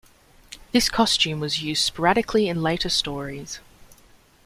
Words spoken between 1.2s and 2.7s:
was used sporadically in